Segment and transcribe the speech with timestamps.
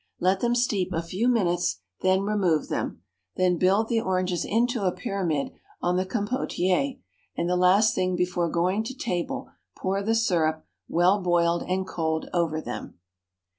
[0.19, 3.03] Let them steep a few minutes; then remove them;
[3.35, 6.97] then build the oranges into a pyramid on the compotier,
[7.37, 12.29] and the last thing before going to table pour the syrup, well boiled and cold,
[12.33, 12.97] over them.